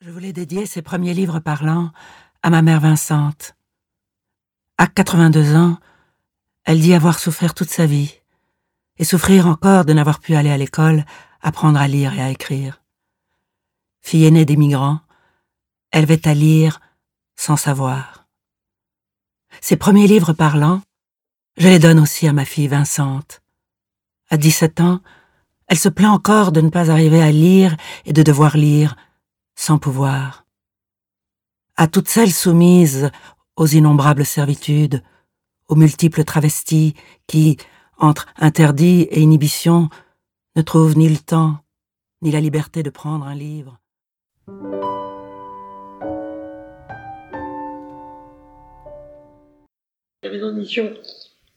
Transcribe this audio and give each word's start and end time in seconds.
Je 0.00 0.10
voulais 0.10 0.32
dédier 0.32 0.66
ces 0.66 0.82
premiers 0.82 1.14
livres 1.14 1.40
parlants 1.40 1.90
à 2.42 2.50
ma 2.50 2.62
mère 2.62 2.80
Vincente. 2.80 3.56
À 4.78 4.86
82 4.86 5.56
ans, 5.56 5.78
elle 6.64 6.80
dit 6.80 6.94
avoir 6.94 7.18
souffert 7.18 7.54
toute 7.54 7.70
sa 7.70 7.86
vie, 7.86 8.20
et 8.98 9.04
souffrir 9.04 9.46
encore 9.46 9.84
de 9.84 9.92
n'avoir 9.92 10.20
pu 10.20 10.34
aller 10.34 10.50
à 10.50 10.56
l'école, 10.56 11.04
apprendre 11.40 11.78
à 11.78 11.88
lire 11.88 12.12
et 12.14 12.22
à 12.22 12.30
écrire. 12.30 12.82
Fille 14.00 14.24
aînée 14.24 14.44
des 14.44 14.56
elle 15.90 16.06
va 16.06 16.14
à 16.24 16.34
lire 16.34 16.80
sans 17.36 17.56
savoir. 17.56 18.26
Ses 19.60 19.76
premiers 19.76 20.06
livres 20.06 20.32
parlants, 20.32 20.82
je 21.56 21.68
les 21.68 21.78
donne 21.78 21.98
aussi 21.98 22.28
à 22.28 22.32
ma 22.32 22.44
fille 22.44 22.68
Vincente. 22.68 23.42
À 24.28 24.36
17 24.36 24.80
ans, 24.80 25.00
elle 25.68 25.78
se 25.78 25.88
plaint 25.88 26.12
encore 26.12 26.50
de 26.50 26.60
ne 26.60 26.70
pas 26.70 26.90
arriver 26.90 27.22
à 27.22 27.30
lire 27.30 27.76
et 28.04 28.12
de 28.12 28.22
devoir 28.22 28.56
lire 28.56 28.96
sans 29.54 29.78
pouvoir. 29.78 30.46
À 31.76 31.86
toutes 31.86 32.08
celles 32.08 32.32
soumises 32.32 33.10
aux 33.56 33.66
innombrables 33.66 34.24
servitudes, 34.24 35.02
aux 35.68 35.76
multiples 35.76 36.24
travestis 36.24 36.94
qui, 37.26 37.56
entre 37.98 38.26
interdit 38.36 39.02
et 39.02 39.20
inhibition, 39.20 39.90
ne 40.56 40.62
trouvent 40.62 40.96
ni 40.96 41.08
le 41.08 41.18
temps, 41.18 41.58
ni 42.22 42.30
la 42.30 42.40
liberté 42.40 42.82
de 42.82 42.90
prendre 42.90 43.26
un 43.26 43.34
livre. 43.34 43.78
La 50.22 50.30
maison 50.30 50.52
d'édition 50.52 50.92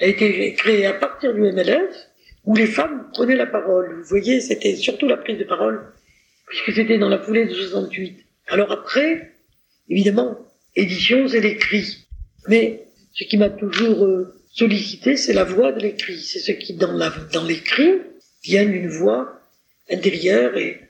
a 0.00 0.06
été 0.06 0.54
créée 0.54 0.86
à 0.86 0.94
partir 0.94 1.34
du 1.34 1.40
où 2.46 2.54
les 2.54 2.66
femmes 2.66 3.08
prenaient 3.12 3.36
la 3.36 3.46
parole. 3.46 4.00
Vous 4.00 4.08
voyez, 4.08 4.40
c'était 4.40 4.76
surtout 4.76 5.08
la 5.08 5.16
prise 5.16 5.38
de 5.38 5.44
parole, 5.44 5.92
puisque 6.46 6.72
c'était 6.74 6.98
dans 6.98 7.08
la 7.08 7.18
foulée 7.18 7.46
de 7.46 7.54
68. 7.54 8.24
Alors 8.48 8.70
après, 8.70 9.32
évidemment, 9.88 10.38
édition, 10.76 11.26
c'est 11.28 11.40
l'écrit. 11.40 12.06
Mais 12.48 12.84
ce 13.12 13.24
qui 13.24 13.36
m'a 13.36 13.50
toujours 13.50 14.04
euh, 14.04 14.34
sollicité, 14.52 15.16
c'est 15.16 15.32
la 15.32 15.44
voix 15.44 15.72
de 15.72 15.80
l'écrit. 15.80 16.18
C'est 16.18 16.40
ce 16.40 16.52
qui, 16.52 16.74
dans, 16.74 16.98
dans 17.32 17.44
l'écrit, 17.44 18.02
vient 18.42 18.66
d'une 18.66 18.88
voix 18.88 19.40
intérieure 19.90 20.56
et 20.56 20.80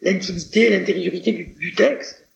l'intimité, 0.00 0.70
l'intériorité 0.70 1.32
du, 1.32 1.44
du 1.58 1.74
texte. 1.74 2.26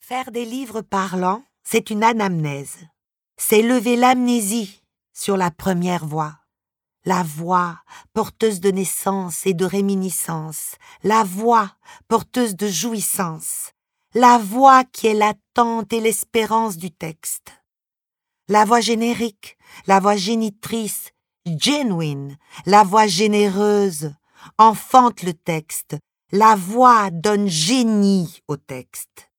Faire 0.00 0.30
des 0.30 0.44
livres 0.44 0.82
parlants, 0.82 1.42
c'est 1.68 1.90
une 1.90 2.04
anamnèse. 2.04 2.86
C'est 3.36 3.60
lever 3.60 3.96
l'amnésie 3.96 4.82
sur 5.12 5.36
la 5.36 5.50
première 5.50 6.06
voix. 6.06 6.38
La 7.04 7.24
voix 7.24 7.80
porteuse 8.14 8.60
de 8.60 8.70
naissance 8.70 9.44
et 9.46 9.52
de 9.52 9.64
réminiscence. 9.64 10.76
La 11.02 11.24
voix 11.24 11.72
porteuse 12.06 12.54
de 12.54 12.68
jouissance. 12.68 13.72
La 14.14 14.38
voix 14.38 14.84
qui 14.84 15.08
est 15.08 15.14
l'attente 15.14 15.92
et 15.92 16.00
l'espérance 16.00 16.76
du 16.76 16.92
texte. 16.92 17.52
La 18.48 18.64
voix 18.64 18.80
générique, 18.80 19.58
la 19.88 19.98
voix 19.98 20.16
génitrice, 20.16 21.10
genuine, 21.46 22.36
la 22.64 22.84
voix 22.84 23.08
généreuse, 23.08 24.14
enfante 24.56 25.24
le 25.24 25.34
texte. 25.34 25.96
La 26.30 26.54
voix 26.54 27.10
donne 27.10 27.48
génie 27.48 28.40
au 28.46 28.56
texte. 28.56 29.32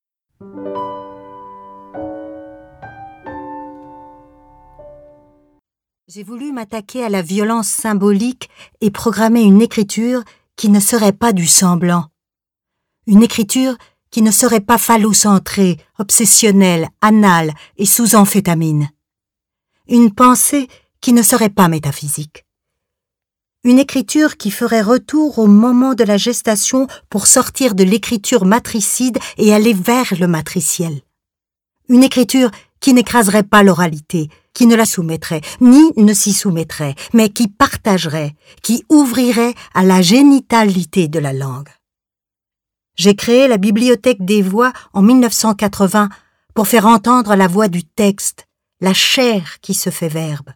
J'ai 6.09 6.23
voulu 6.23 6.53
m'attaquer 6.53 7.03
à 7.03 7.09
la 7.09 7.22
violence 7.22 7.67
symbolique 7.67 8.50
et 8.80 8.91
programmer 8.91 9.41
une 9.41 9.61
écriture 9.61 10.23
qui 10.55 10.69
ne 10.69 10.80
serait 10.80 11.11
pas 11.11 11.33
du 11.33 11.45
semblant. 11.45 12.06
Une 13.07 13.23
écriture 13.23 13.75
qui 14.09 14.22
ne 14.22 14.31
serait 14.31 14.62
pas 14.62 14.78
phallocentrée, 14.78 15.78
obsessionnelle, 16.00 16.88
anale 17.01 17.53
et 17.75 17.85
sous 17.85 18.16
amphétamine. 18.16 18.90
Une 19.90 20.13
pensée 20.13 20.69
qui 21.01 21.12
ne 21.12 21.22
serait 21.22 21.50
pas 21.50 21.67
métaphysique. 21.67 22.46
Une 23.66 23.78
écriture 23.78 24.38
qui 24.38 24.50
ferait 24.50 24.81
retour 24.81 25.40
au 25.40 25.47
moment 25.47 25.94
de 25.94 26.06
la 26.06 26.16
gestation 26.16 26.88
pour 27.09 27.28
sortir 27.28 27.75
de 27.75 27.84
l'écriture 27.84 28.46
matricide 28.46 29.19
et 29.38 29.53
aller 29.53 29.73
vers 29.73 30.13
le 30.17 30.28
matriciel. 30.28 31.01
Une 31.90 32.03
écriture 32.03 32.51
qui 32.79 32.94
n'écraserait 32.94 33.44
pas 33.44 33.62
l'oralité, 33.62 34.29
qui 34.57 34.66
ne 34.66 34.75
la 34.75 34.88
soumettrait, 34.88 35.41
ni 35.62 35.91
ne 35.97 36.13
s'y 36.16 36.34
soumettrait, 36.34 36.95
mais 37.13 37.29
qui 37.29 37.47
partagerait, 37.47 38.34
qui 38.63 38.84
ouvrirait 38.90 39.53
à 39.75 39.84
la 39.84 40.01
génitalité 40.01 41.07
de 41.07 41.19
la 41.19 41.31
langue. 41.31 41.69
J'ai 42.96 43.16
créé 43.16 43.47
la 43.47 43.57
Bibliothèque 43.57 44.25
des 44.25 44.41
voix 44.41 44.73
en 44.94 45.03
1980 45.03 46.09
pour 46.56 46.67
faire 46.67 46.88
entendre 46.88 47.35
la 47.35 47.47
voix 47.47 47.67
du 47.67 47.84
texte, 47.84 48.47
la 48.81 48.96
chair 48.96 49.59
qui 49.62 49.75
se 49.75 49.91
fait 49.91 50.09
verbe. 50.09 50.50